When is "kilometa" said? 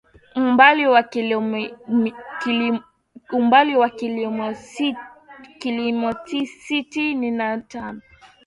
4.73-6.37